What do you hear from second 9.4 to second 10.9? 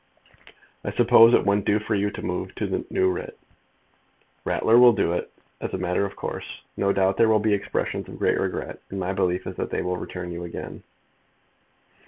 is that they will return you again."